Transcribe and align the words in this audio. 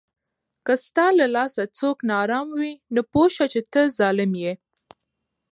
که 0.65 0.73
ستا 0.85 1.05
له 1.19 1.25
لاسه 1.35 1.63
څوک 1.77 1.97
ناارام 2.09 2.47
وي، 2.59 2.71
نو 2.93 3.01
پوه 3.11 3.27
سه 3.35 3.45
چې 3.53 3.59
ته 3.73 3.81
ظالم 3.97 4.31
یې 4.43 4.53